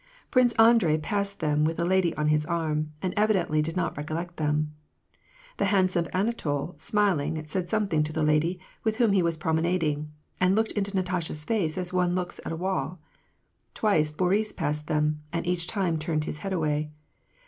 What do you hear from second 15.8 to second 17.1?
turned his head away.